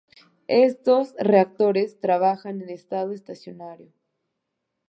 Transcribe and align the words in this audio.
Estos 0.47 1.13
reactores 1.19 1.99
trabajan 1.99 2.63
en 2.63 2.71
estado 2.71 3.11
estacionario. 3.11 3.93